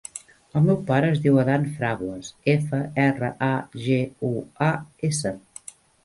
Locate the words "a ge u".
3.47-4.31